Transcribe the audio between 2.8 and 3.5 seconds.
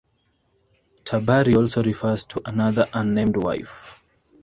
unnamed